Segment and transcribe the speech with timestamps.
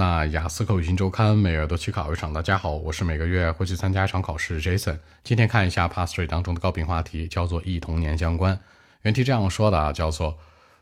[0.00, 2.32] 那雅思口语新周刊每月都去考一场。
[2.32, 4.98] 大家好，我是每个月会去参加一场考试 Jason。
[5.22, 8.58] 今天看一下 Past Three 当中的高频话题，叫做“忆童年相关”。
[9.04, 10.38] 原题这样说的啊，叫做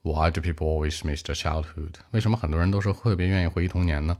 [0.00, 4.16] “Why do people always miss the childhood？” 为什么很多人都是特别愿意回忆童年呢？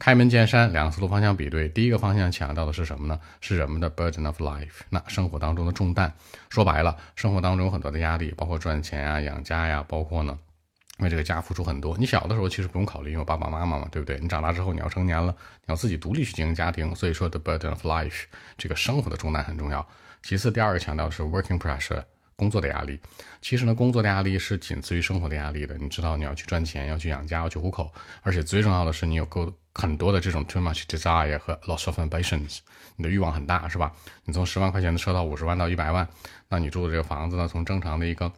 [0.00, 1.68] 开门见山，两个思路方向比对。
[1.68, 3.20] 第一个方向强调的是什么呢？
[3.40, 6.12] 是人们的 burden of life，那生活当中的重担。
[6.48, 10.36] 说白了，生活当中有很多的压力，包括赚钱啊、养家呀，包括呢。
[11.02, 14.18] 为这个家付出很多，你小的时候其实不用考虑，因为爸爸妈妈嘛，对不对？
[14.20, 15.34] 你长大之后你要成年了，
[15.64, 18.24] 你要自己独立去经营家庭，所以说 the burden of life
[18.56, 19.86] 这个生活的重担很重要。
[20.22, 22.02] 其次，第二个强调的是 working pressure
[22.36, 23.00] 工作的压力。
[23.40, 25.76] 其实呢，工作的压力是仅次于生活的压力的。
[25.78, 27.92] 你知道你要去赚钱，要去养家，要去糊口，
[28.22, 32.58] 而且最重要的是你有够很多的这种 too much desire 和 lots of ambitions，
[32.96, 33.92] 你的欲望很大，是吧？
[34.24, 36.08] 你从十万块钱的车到五十万到一百万，
[36.48, 38.32] 那你住的这个房子呢，从正常的一个。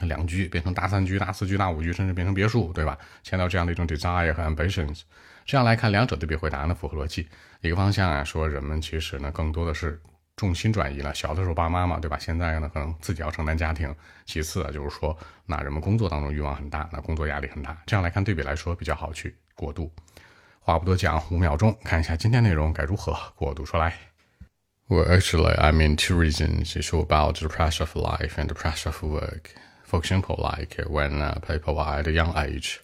[0.00, 2.98] 两居变成大三居、大四居、大五居，甚至变成别墅，对吧？
[3.22, 5.02] 强调这样的一种 desire 和 ambitions。
[5.44, 7.28] 这样来看，两者对比回答呢符合逻辑。
[7.60, 10.00] 一个方向啊，说人们其实呢更多的是
[10.36, 11.14] 重心转移了。
[11.14, 12.18] 小的时候爸妈嘛，对吧？
[12.18, 13.94] 现在呢可能自己要承担家庭。
[14.24, 15.16] 其次啊，就是说
[15.46, 17.76] 那人们工作当中欲望很大，那工作压力很大。
[17.86, 19.92] 这样来看对比来说比较好去过渡。
[20.60, 23.94] 话不多讲，五秒钟看一下今天内容该如何过渡出来。
[24.88, 26.76] Well, actually, I mean two reasons.
[26.76, 29.50] It's about the pressure of life and the pressure of work.
[29.92, 32.80] For example, like when uh, people are at a young age,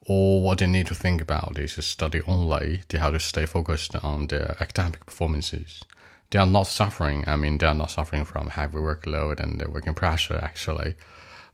[0.00, 2.82] or what they need to think about is study only.
[2.88, 5.84] They have to stay focused on their academic performances.
[6.30, 7.22] They are not suffering.
[7.28, 10.96] I mean, they are not suffering from heavy workload and the working pressure actually.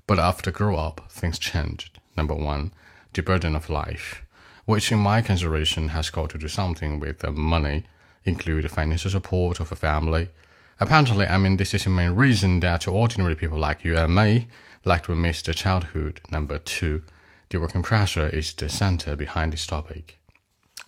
[0.06, 2.00] But after grow up, things changed.
[2.16, 2.72] Number one,
[3.12, 4.22] the burden of life,
[4.64, 7.84] which in my consideration has got to do something with the money,
[8.24, 10.30] include financial support of a family.
[10.78, 14.48] Apparently, I mean, this is the main reason that ordinary people like you and me
[14.84, 16.20] like to miss the childhood.
[16.30, 17.02] Number two,
[17.48, 20.18] the working pressure is the center behind this topic.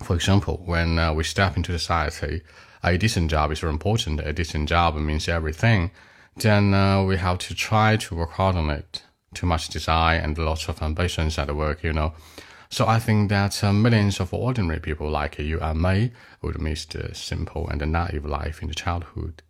[0.03, 2.43] For example, when uh, we step into society,
[2.83, 4.21] a decent job is very important.
[4.21, 5.91] A decent job means everything.
[6.37, 9.03] Then uh, we have to try to work hard on it.
[9.33, 12.13] Too much desire and lots of ambitions at work, you know.
[12.71, 16.13] So I think that uh, millions of ordinary people like you and me
[16.43, 19.43] would miss the simple and naive life in the childhood.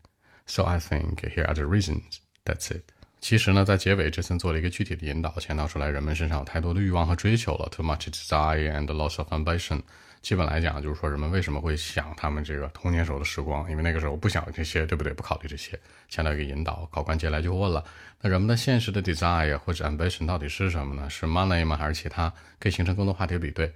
[0.49, 2.19] So I think here are the reasons.
[2.45, 2.83] That's it.
[3.21, 9.83] 其实呢，在结尾这次做了一个具体的引导，强调出来人们身上有太多的欲望和追求了，too much desire and loss of ambition。
[10.23, 15.13] 基本来讲，就是说人们为什么会想他们这个童年时候的时光，因为那个时候不想这些，对不对？
[15.13, 15.79] 不考虑这些，
[16.09, 16.89] 强调一个引导。
[16.93, 17.85] 考官接下来就问了，
[18.21, 21.09] 那人们的现实的 desire 或者 ambition 到底是什么呢？
[21.11, 21.77] 是 money 吗？
[21.77, 22.33] 还是其他？
[22.59, 23.73] 可以形成更多话题比对。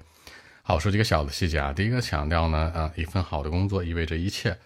[0.62, 1.72] 好，说几个小的细节啊。
[1.72, 4.56] 第一个强调呢，呃，一份好的工作意味着一切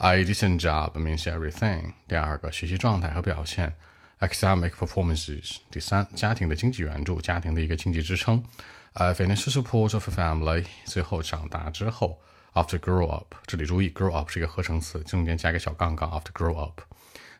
[0.00, 1.92] ，a decent job means everything。
[2.08, 3.72] 第二个，学习状态和表现。
[4.20, 8.44] Academic performances，第三，家庭的经济援助，家庭的一个经济支撑。
[8.92, 12.20] 呃，financial support of family，最后长大之后
[12.52, 16.82] ，after grow up，这里注意，grow up 是一个合成词，中间加个小杠杠，after grow up。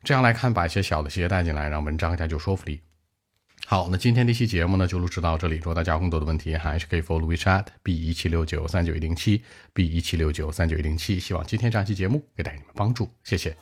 [0.03, 2.81] 这样来看，把一些小的细节带进来，让文章更加有说服力。
[3.71, 5.55] 好，那今天这期节目呢，就录制到这里。
[5.55, 11.21] 如果大家有更多的问题，还是可以 follow WeChat B 一七六九三九一零七 B 一七六九三九一零七。
[11.21, 13.57] 希望今天这期节目给带你们帮助，谢谢。